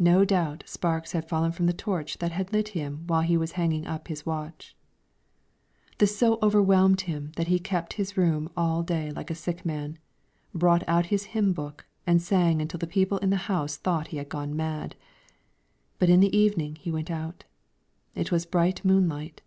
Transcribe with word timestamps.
No 0.00 0.24
doubt 0.24 0.64
sparks 0.66 1.12
had 1.12 1.28
fallen 1.28 1.52
from 1.52 1.66
the 1.66 1.72
torch 1.72 2.18
that 2.18 2.32
had 2.32 2.52
lit 2.52 2.70
him 2.70 3.04
while 3.06 3.20
he 3.20 3.36
was 3.36 3.52
hanging 3.52 3.86
up 3.86 4.08
his 4.08 4.26
watch. 4.26 4.76
This 5.98 6.18
so 6.18 6.40
overwhelmed 6.42 7.02
him 7.02 7.30
that 7.36 7.46
he 7.46 7.60
kept 7.60 7.92
his 7.92 8.16
room 8.16 8.50
all 8.56 8.82
day 8.82 9.12
like 9.12 9.30
a 9.30 9.36
sick 9.36 9.64
man, 9.64 9.98
brought 10.52 10.82
out 10.88 11.06
his 11.14 11.26
hymn 11.26 11.52
book, 11.52 11.86
and 12.08 12.20
sang 12.20 12.60
until 12.60 12.78
the 12.78 12.88
people 12.88 13.18
in 13.18 13.30
the 13.30 13.36
house 13.46 13.76
thought 13.76 14.08
he 14.08 14.16
had 14.16 14.28
gone 14.28 14.56
mad. 14.56 14.96
But 16.00 16.10
in 16.10 16.18
the 16.18 16.36
evening 16.36 16.74
he 16.74 16.90
went 16.90 17.08
out; 17.08 17.44
it 18.16 18.32
was 18.32 18.44
bright 18.44 18.84
moonlight. 18.84 19.42